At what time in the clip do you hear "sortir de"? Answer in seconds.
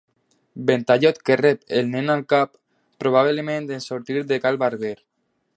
3.91-4.45